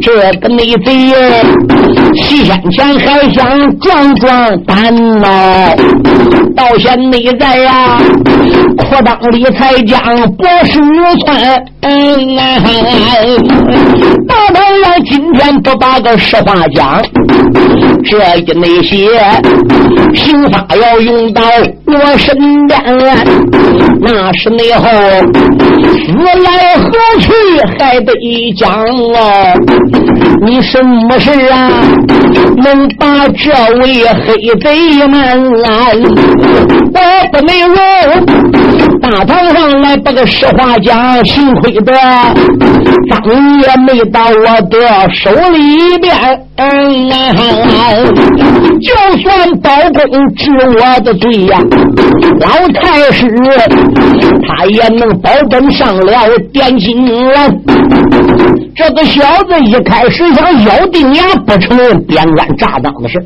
[0.00, 1.12] 这个内贼
[2.14, 5.74] 七天前还想壮壮胆呐，
[6.54, 6.96] 到现
[7.38, 7.98] 在呀，
[8.76, 10.00] 裤裆里才将
[10.32, 10.78] 博士
[11.24, 11.64] 穿。
[14.28, 17.02] 大当然今天不把个实话讲，
[18.02, 19.06] 这一那些
[20.14, 21.42] 刑法要用到
[21.86, 22.82] 我身边，
[24.00, 24.88] 那是内后
[25.84, 26.88] 死来何
[27.20, 27.32] 去
[27.78, 28.12] 还得
[28.56, 29.54] 讲哦。
[30.46, 31.70] 你什么事啊？
[32.56, 36.02] 能把这位黑贼们拦？
[36.94, 36.98] 我
[37.32, 37.66] 不没有
[39.00, 41.92] 大堂上来把个实话讲，幸亏的
[43.10, 44.78] 张也没到我的
[45.12, 46.14] 手里边。
[46.56, 47.14] 嗯啊
[48.80, 51.58] 就算包公治我的罪呀，
[52.40, 52.48] 老
[52.80, 53.26] 太师
[54.46, 57.50] 他也能保本上了点金了。
[58.74, 63.24] 这个小子一开始想咬定牙，不承认边关诈党的事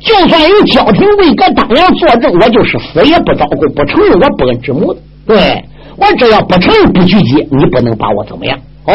[0.00, 4.94] 就算有焦廷贵搁当阳作证，我就是死也不招供，不承认我不恩之母。
[5.26, 5.64] 对
[5.96, 8.58] 我只要不承认不拘结，你不能把我怎么样。
[8.86, 8.94] 哦，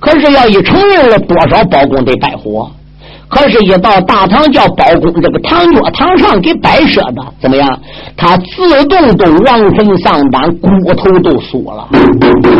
[0.00, 2.68] 可是要一承认了，多少包公得拜火。
[3.30, 7.80] 可是，一到大堂叫包公这个堂桌堂上给摆设的怎么样？
[8.16, 11.88] 他自动都亡魂丧胆，骨头都酥了。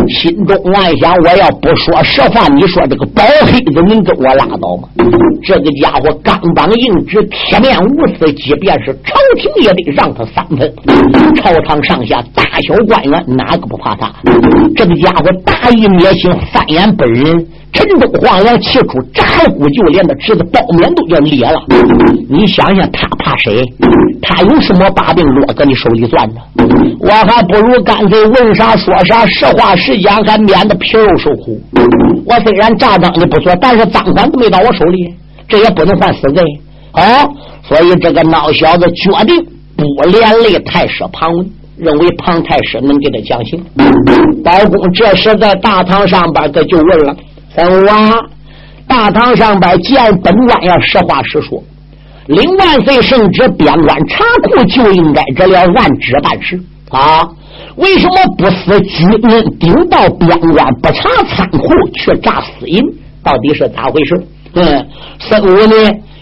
[0.08, 4.88] 心中暗想：我要不说实话，你说这个包黑子能跟我拉倒吗？
[5.42, 10.72] 这个家伙刚刚硬直，铁面无私，即便是朝廷也得让他三分。
[11.42, 14.12] 朝堂上下大小官员哪个不怕他？
[14.76, 17.46] 这个家伙大义灭亲，翻眼本人。
[17.72, 21.62] 陈东黄杨气出扎呼，就连他侄子包面都要裂了。
[22.28, 23.64] 你想想，他怕谁？
[24.20, 26.34] 他有什么把柄落搁你手里攥着？
[27.00, 31.60] 我还不如干脆问啥说啥，实话实讲，还免得皮肉受苦。
[32.26, 35.14] 我虽然诈赃的不错，但是赃款都没到我手里，
[35.48, 36.44] 这也不能换死罪
[36.92, 37.26] 啊！
[37.62, 39.44] 所以这个孬小子决定
[39.76, 43.64] 不连累太师庞文，认为庞太师能给他讲情。
[44.44, 47.16] 包公这时在大堂上边，他就问了。
[47.54, 48.28] 三娃，
[48.86, 51.62] 大堂上边见本官要实话实说，
[52.26, 56.60] 领万岁圣旨，边关查库就应该这了按旨办事
[56.90, 57.28] 啊！
[57.76, 62.80] 为什么不思居民顶到边关不查仓库却诈私银？
[63.24, 64.24] 到底是咋回事？
[64.54, 64.86] 嗯，
[65.18, 65.74] 孙武呢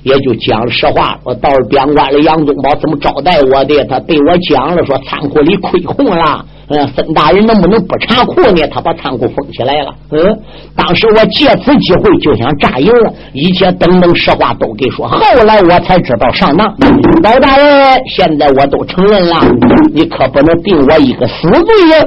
[0.03, 3.85] 也就讲实话，我到了边关了，杨宗保怎么招待我的？
[3.85, 6.45] 他对我讲了，说仓库里亏空了。
[6.71, 8.67] 嗯，孙大人能不能不查库呢？
[8.71, 9.95] 他把仓库封起来了。
[10.11, 10.39] 嗯，
[10.77, 15.09] 当时我借此机会就想诈银了，一切等等实话都给说。
[15.09, 16.67] 后来我才知道上当。
[17.23, 19.41] 老大人，现在我都承认了，
[19.95, 22.05] 你可不能定我一个死罪呀！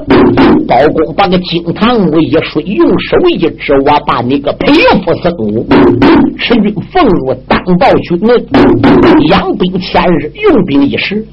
[0.67, 5.65] 包公把个金堂木一摔，用手一指，我把你个匹夫孙武，
[6.37, 8.45] 持军奉入当道军门，
[9.29, 11.25] 养兵千日，用兵一时，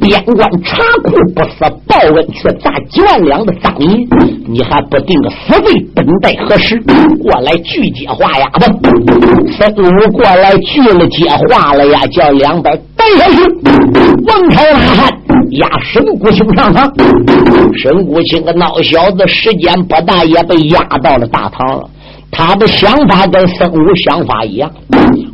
[0.00, 2.61] 边关查库不死，报恩却。
[2.62, 4.08] 大几万两的赃银，
[4.46, 5.86] 你还不定个死罪？
[5.94, 6.80] 等待何时？
[7.20, 8.48] 过来拒接话呀！
[8.52, 8.60] 不，
[9.52, 12.00] 孙武过来拒了接话了呀！
[12.12, 13.42] 叫两百带下去，
[14.26, 15.10] 王朝大汉
[15.52, 16.92] 压沈谷清上堂。
[17.76, 21.88] 沈谷清个孬小子，时间不大也被压到了大堂了。
[22.34, 24.68] 他的想法跟孙武想法一样，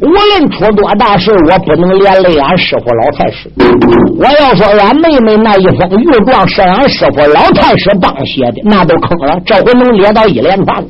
[0.00, 3.48] 无论出多大事，我不能连累俺师傅老太师。
[4.18, 9.40] 我要说俺妹妹那一封御状是俺师傅老太师帮写的，那都坑了。
[9.46, 10.84] 这回能列到一连串。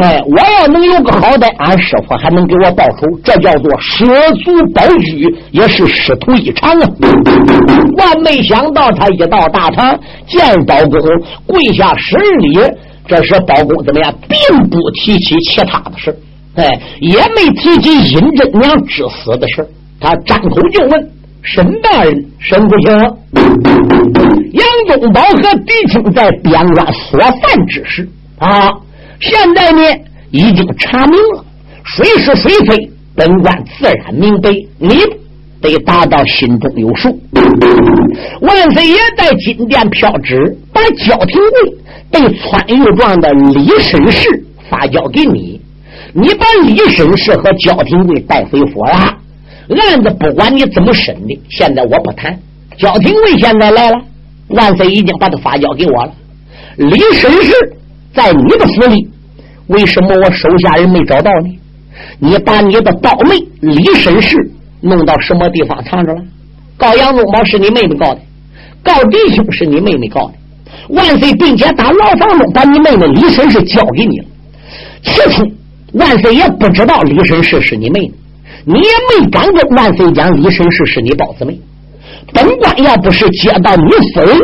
[0.00, 4.06] 哎，我要能有个好歹，俺师傅还能给我报仇，这叫做舍
[4.42, 6.88] 足保居，也是师徒一场啊！
[7.98, 11.00] 万没想到，他一到大堂见包公，
[11.46, 12.58] 跪下十礼。
[13.06, 16.16] 这时，包公怎么样，并不提起其他的事
[16.56, 19.68] 哎，也没提起尹真娘之死的事
[20.00, 21.10] 他张口就问
[21.42, 22.92] ：“沈大人，沈不行？
[24.52, 28.08] 杨宗保和狄青在边关所犯之事。
[28.38, 28.70] 啊，
[29.20, 29.80] 现在呢
[30.30, 31.44] 已经查明了，
[31.84, 34.98] 谁是谁非，本官自然明白，你
[35.66, 37.08] 得达到心中有数。
[38.40, 41.74] 万岁爷在金殿飘旨，把焦廷贵
[42.10, 45.60] 被川豫庄的李绅士发交给你，
[46.12, 49.18] 你把李绅士和焦廷贵带回府了。
[49.68, 52.38] 案子不管你怎么审的，现在我不谈。
[52.78, 53.98] 焦廷贵现在来了，
[54.48, 56.12] 万岁已经把他发交给我了。
[56.76, 57.52] 李绅士
[58.14, 59.08] 在你的府里，
[59.66, 61.58] 为什么我手下人没找到呢？
[62.18, 64.36] 你把你的胞妹李绅士
[64.80, 66.22] 弄到什么地方藏着了？
[66.76, 68.20] 告杨宗保是你妹妹告的，
[68.82, 70.34] 告弟兄是你妹妹告的。
[70.88, 74.24] 万岁，并且打牢房中把你妹妹李绅士交给你了。
[75.02, 75.46] 起初，
[75.94, 78.12] 万岁也不知道李绅士是你妹妹，
[78.64, 81.58] 你也没敢跟万岁讲李绅士是你胞姊妹。
[82.32, 84.38] 本官要不是接到你夫人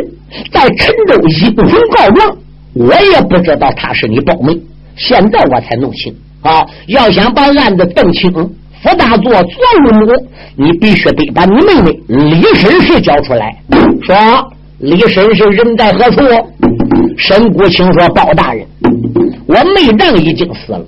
[0.51, 2.37] 在陈州阴魂告状，
[2.73, 4.57] 我也不知道她是你胞妹。
[4.95, 6.65] 现在我才弄清啊！
[6.87, 8.31] 要想把案子弄清，
[8.83, 9.41] 福大做做
[9.87, 10.11] 五母，
[10.57, 13.55] 你必须得把你妹妹李绅士交出来。
[14.01, 14.15] 说
[14.79, 16.19] 李绅士人在何处？
[17.15, 18.65] 沈谷清说：“包大人，
[19.45, 20.81] 我妹丈已经死了，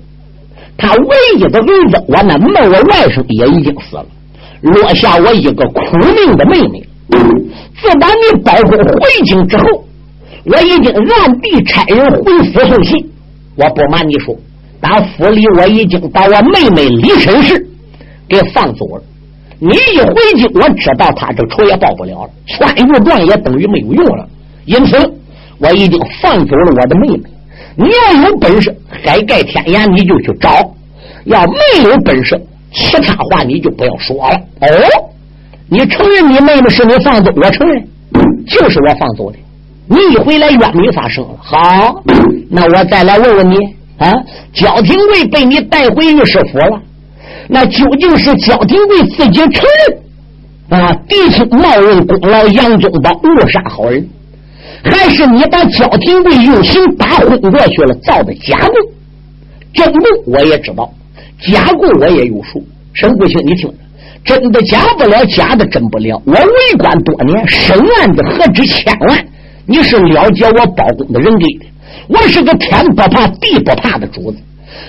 [0.76, 4.06] 他唯一的儿子我那妹我外甥也已经死了，
[4.60, 6.82] 落下我一个苦命的妹妹。
[7.80, 9.64] 自打你包公回京之后，
[10.44, 13.08] 我已经暗地差人回府送信。
[13.54, 14.36] 我不瞒你说，
[14.80, 17.66] 打府里我已经把我妹妹李绅士
[18.28, 19.02] 给放走了。
[19.58, 24.28] 你一回京，我知道他这仇也报不了了，川豫状也等于没有用了。
[24.66, 24.96] 因此，
[25.58, 27.22] 我已经放走了我的妹妹。
[27.76, 30.50] 你要有本事，海盖天涯，你就去找；
[31.24, 32.38] 要没有本事，
[32.72, 34.36] 其他话你就不要说了。
[34.60, 34.66] 哦，
[35.68, 37.32] 你承认你妹妹是你放走？
[37.36, 37.86] 我承认，
[38.46, 39.38] 就是我放走的。
[39.88, 41.30] 你一回来冤没发生了。
[41.38, 42.02] 好，
[42.50, 43.56] 那我再来问问你
[43.98, 44.12] 啊，
[44.52, 46.82] 焦廷贵被你带回御史府了，
[47.48, 54.08] 那究竟是焦廷贵自己承认啊，弟兄冒认功劳杨宗保误杀好人，
[54.82, 58.74] 还是你把焦廷贵用心打昏过去了造的假供？
[59.72, 60.92] 真供我也知道，
[61.52, 62.66] 假供我也有数。
[62.94, 63.74] 沈国清，你听着，
[64.24, 66.20] 真的假不了，假的真不了。
[66.24, 69.24] 我为官多年，审案子何止千万。
[69.66, 71.66] 你是了解我包公的人的，
[72.08, 74.38] 我是个天不怕地不怕的主子，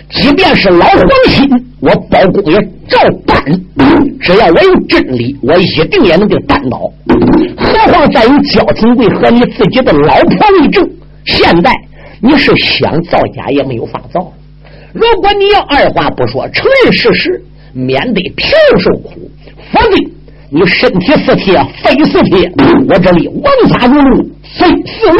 [0.09, 1.49] 即便是老黄心，
[1.81, 3.43] 我包公也照办。
[4.19, 6.79] 只要我有真理，我一定也能给办倒。
[7.57, 10.89] 何况再有焦廷贵和你自己的老婆为证，
[11.25, 11.71] 现在
[12.21, 14.33] 你是想造假也没有法造。
[14.93, 19.29] 如果你要二话不说承认事实，免得平受苦，
[19.71, 19.97] 否则
[20.49, 22.49] 你身体是铁，肺是铁，
[22.87, 24.29] 我这里王法如路。
[24.57, 25.19] 非四路，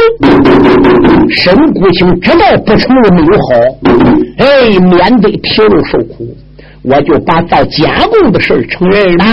[1.28, 3.54] 沈谷清知道不承认没有好，
[4.38, 6.34] 哎，免得皮肉受苦，
[6.82, 9.24] 我就把造假供的事承认了。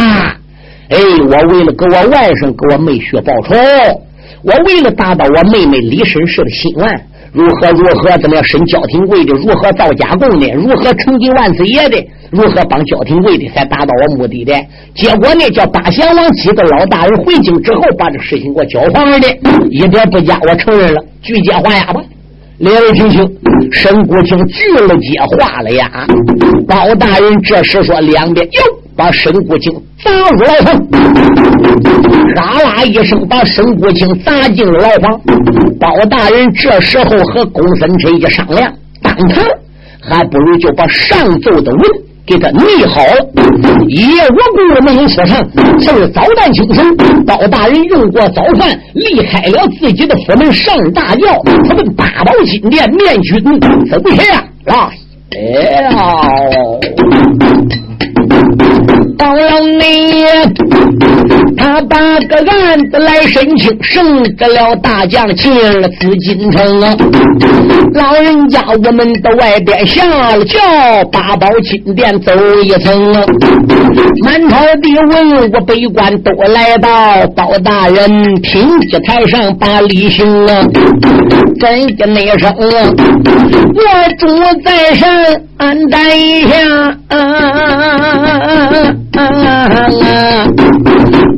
[0.90, 3.56] 哎，我为了给我外甥、给我妹婿报仇，
[4.44, 7.08] 我为了达到我妹妹李婶氏的心愿。
[7.36, 9.34] 如何如何怎么样审焦廷贵的？
[9.34, 10.48] 如何造假供的？
[10.54, 12.08] 如何成吉万岁爷的？
[12.32, 13.50] 如何帮焦廷贵的？
[13.50, 14.54] 才达到我目的的？
[14.96, 15.50] 结果呢？
[15.52, 19.28] 叫大贤王几个老大人回京之后，把这事情给我交还了的，
[19.70, 22.02] 一点不假，我承认了，拒接还押吧。
[22.60, 23.22] 两位听清，
[23.74, 26.08] 沈国清拒了接话了呀。
[26.66, 28.62] 包大人这时说两遍哟。
[28.96, 30.74] 把沈国清砸入牢房，
[32.36, 35.20] 啦啦一声把沈国清砸进了牢房。
[35.80, 39.44] 包大人这时候和公孙辰一商量，当堂
[40.02, 41.82] 还不如就把上奏的文
[42.26, 43.28] 给他拟好了。
[43.90, 45.46] 一夜无故没有说上，
[45.82, 53.44] 是早旦清晨，包大人用过早饭，离开了自己的府门，上大轿，他们八宝金殿面君
[53.90, 54.90] 走下来了。
[58.28, 59.15] Thank you.
[59.18, 60.26] 到了你，
[61.58, 61.98] 他把
[62.28, 66.80] 个案子来申请，胜得了大将进了紫禁城！
[67.94, 70.60] 老人家，我们到外边下了轿，
[71.12, 73.24] 八宝金殿走一层啊！
[74.24, 80.64] 满朝的文武百官都来到，包大人品级台上把礼行啊！
[81.60, 83.82] 真的那声，我
[84.20, 84.28] 主
[84.64, 85.10] 在上
[85.58, 86.54] 安待一下
[87.10, 87.18] 啊！
[89.18, 90.46] 啊！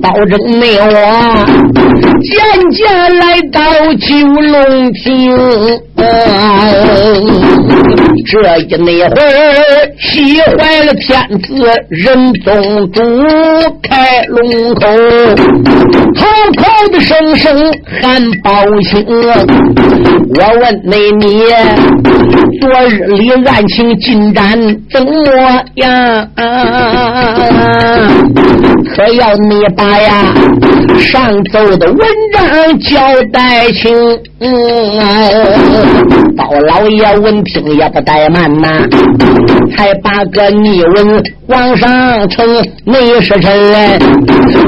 [0.02, 0.86] 保证你我
[2.22, 2.32] 渐
[2.72, 2.80] 渐
[3.20, 3.62] 来到
[3.96, 5.02] 九龙亭，
[8.26, 9.22] 这一那会儿，
[10.00, 11.06] 喜坏了天
[11.40, 11.50] 子
[11.90, 13.02] 仁宗主，
[13.82, 14.36] 开龙
[14.76, 14.86] 口，
[16.16, 16.20] 口
[16.58, 16.62] 口
[16.92, 18.50] 的声声喊报
[18.84, 19.06] 信。
[19.08, 21.26] 我问你，你
[22.62, 24.60] 昨日里案情进展
[24.92, 25.10] 怎么
[25.76, 26.28] 样？
[28.96, 30.34] 可要你把呀
[31.00, 33.00] 上奏的文章交
[33.32, 33.94] 代清。
[34.40, 35.47] 嗯
[36.38, 38.88] 包老爷闻听也不怠慢呐，
[39.76, 42.46] 才把个逆文往上呈。
[42.86, 43.98] 内侍臣来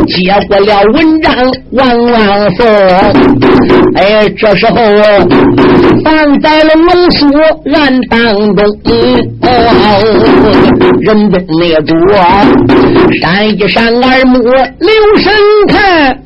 [0.08, 1.34] 接过了文章，
[1.72, 2.66] 往往送。
[3.96, 4.76] 哎，这时候
[6.04, 7.28] 放在了龙书
[7.74, 8.66] 案当中。
[11.02, 11.96] 人中那主
[13.22, 15.32] 闪一闪耳目，留神
[15.70, 16.20] 看。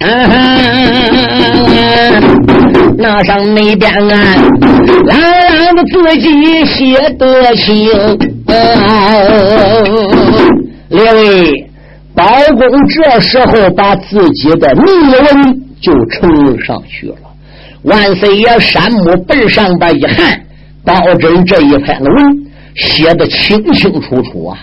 [2.98, 4.38] 那上那边啊，
[5.06, 7.90] 朗朗的字迹写得清。
[10.90, 11.70] 列位，
[12.14, 12.24] 包
[12.56, 17.16] 公这时候把自己的密文就呈上去了。
[17.84, 20.42] 万岁爷山木本上边一喊，
[20.86, 22.14] 包拯这一篇文
[22.76, 24.58] 写的清清楚楚啊。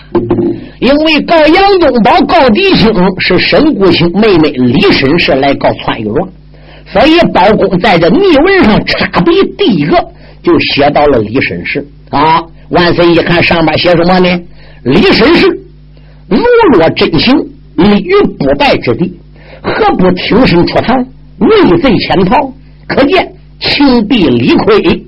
[0.79, 6.27] 因为告杨宗保、告狄青是沈谷卿妹妹李婶氏来告篡玉状。
[6.91, 9.97] 所以，包公在这密文上插笔，第一个
[10.43, 12.41] 就写到了李绅士啊。
[12.69, 14.41] 万岁一看上面写什么呢？
[14.83, 15.47] 李绅士
[16.27, 16.37] 如
[16.73, 17.37] 若真行，
[17.75, 19.19] 立于不败之地，
[19.61, 20.97] 何不挺身出堂，
[21.39, 22.53] 畏罪潜逃？
[22.87, 25.05] 可见情敌李逵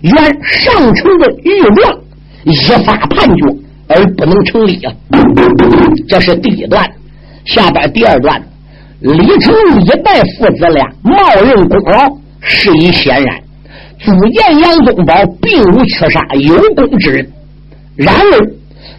[0.00, 1.98] 原上乘的欲状
[2.44, 2.54] 一
[2.84, 3.44] 发判决
[3.88, 4.92] 而不能成立啊。
[6.08, 6.90] 这是第一段，
[7.44, 8.42] 下边第二段。
[9.00, 13.40] 李成、李白父子俩冒认功劳，事已显然。
[14.00, 17.32] 足见杨宗保并无缺杀有功之人。
[17.94, 18.52] 然而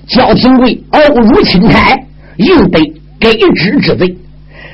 [0.08, 1.97] 焦廷贵傲如钦差，
[2.38, 2.80] 应得
[3.20, 4.18] 给之之罪。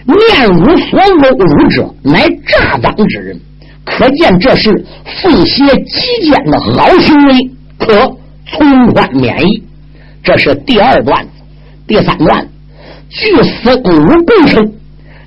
[0.06, 3.40] 念汝所侮辱者，乃诈赃之人，
[3.84, 4.86] 可见这是
[5.22, 7.50] 奉邪极奸的好行为，
[7.80, 8.16] 可
[8.48, 9.64] 从宽免役。
[10.24, 11.26] 这是第二段，
[11.88, 12.48] 第三段
[13.10, 14.72] 据司公武供称。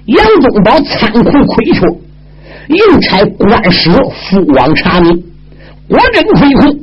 [0.09, 1.81] 杨宗保仓库亏缺，
[2.69, 5.23] 应差官使赴往查明，
[5.87, 6.81] 果真亏空，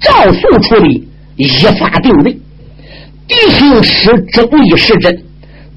[0.00, 1.48] 照速处理，依
[1.80, 2.38] 法定罪。
[3.26, 5.24] 狄青使争议是真，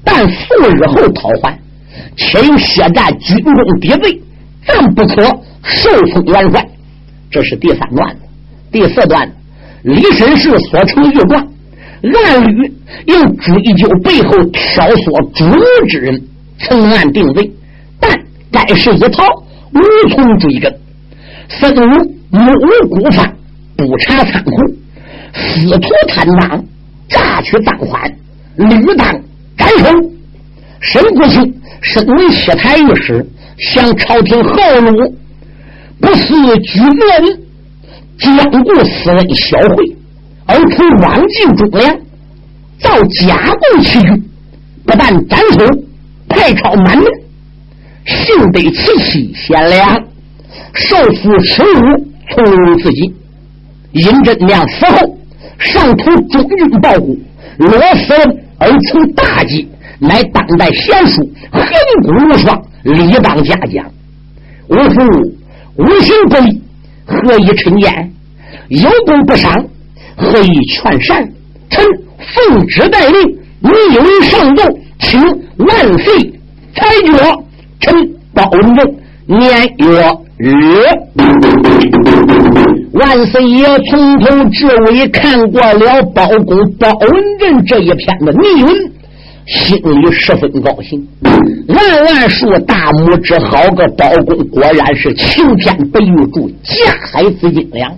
[0.04, 1.58] 但数日后讨还，
[2.14, 4.20] 且有血战军中敌罪，
[4.66, 5.22] 暂不可
[5.62, 6.68] 受封元帅。
[7.30, 8.16] 这是第三段，
[8.70, 9.32] 第四段，
[9.82, 11.48] 李绅士所成玉状，
[12.02, 12.70] 暗吕
[13.06, 16.28] 应追究背后挑唆主谋之人。
[16.62, 17.52] 曾案定罪，
[18.00, 18.10] 但
[18.50, 19.24] 该事一逃，
[19.72, 20.74] 无从追根。
[21.48, 21.80] 孙武
[22.30, 23.36] 目无辜犯，
[23.76, 24.50] 不查仓库，
[25.34, 26.64] 私图贪赃，
[27.08, 28.10] 榨取赃款，
[28.56, 29.20] 屡当
[29.56, 30.10] 斩首。
[30.80, 33.26] 沈国清身为西台御史，
[33.58, 35.16] 向朝廷号怒，
[36.00, 37.40] 不思举人，
[38.18, 39.96] 兼顾私人小惠，
[40.46, 41.96] 而图枉尽忠良，
[42.80, 44.24] 造假供欺君，
[44.86, 45.66] 不但斩首。
[46.32, 47.06] 太超满门，
[48.04, 50.02] 幸得其妻贤良，
[50.74, 53.14] 受父耻辱，从容自己。
[53.92, 55.18] 尹真娘死后，
[55.58, 57.14] 上图中军报国，
[57.58, 58.14] 落死
[58.58, 59.68] 而成大计，
[59.98, 61.62] 乃当代贤淑，横
[62.02, 63.84] 骨无双，理当嘉奖。
[64.68, 65.00] 吾父
[65.76, 66.62] 无行不义，
[67.04, 68.12] 何以臣言？
[68.68, 69.66] 有功不赏，
[70.16, 71.30] 何以劝善？
[71.68, 71.84] 臣
[72.18, 74.64] 奉旨待令，逆为上奏。
[75.02, 75.20] 请
[75.58, 76.32] 万岁
[76.74, 77.12] 裁决，
[77.80, 78.94] 臣包文正
[79.26, 79.86] 年月
[80.38, 80.48] 日。
[82.92, 88.92] 万岁爷从头至尾看过了包公包文正这一篇的密文，
[89.46, 91.04] 心里十分高兴，
[91.68, 97.92] 万万竖大拇指，好个包公，果然是晴天白玉柱，架海子阴凉。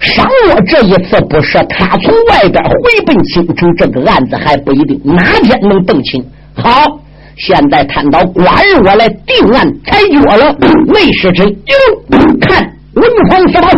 [0.00, 6.24] 倘若这一次不是他从外边回奔京城，这个案子还不一定哪天能动清。
[6.54, 7.00] 好，
[7.36, 10.56] 现在看到寡人我来定案裁决了。
[10.94, 13.68] 魏时臣，哟，看文皇司宝。